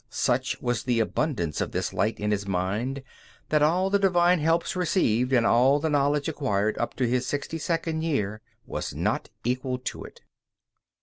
Such 0.09 0.59
was 0.63 0.81
the 0.85 0.99
abundance 0.99 1.61
of 1.61 1.73
this 1.73 1.93
light 1.93 2.19
in 2.19 2.31
his 2.31 2.47
mind 2.47 3.03
that 3.49 3.61
all 3.61 3.91
the 3.91 3.99
divine 3.99 4.39
helps 4.39 4.75
received, 4.75 5.31
and 5.31 5.45
all 5.45 5.79
the 5.79 5.91
knowledge 5.91 6.27
acquired 6.27 6.75
up 6.79 6.95
to 6.95 7.07
his 7.07 7.27
sixty 7.27 7.59
second 7.59 8.01
year, 8.01 8.41
were 8.65 8.81
not 8.95 9.29
equal 9.43 9.77
to 9.77 10.03
it. 10.03 10.21